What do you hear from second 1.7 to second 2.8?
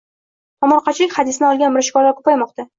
mirishkorlar ko‘paymoqda